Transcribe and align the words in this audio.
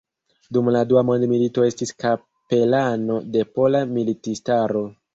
Dum 0.55 0.71
la 0.75 0.79
dua 0.91 1.03
mondmilito 1.09 1.67
estis 1.69 1.95
kapelano 2.05 3.21
de 3.39 3.47
Pola 3.55 3.87
Militistaro. 3.97 4.87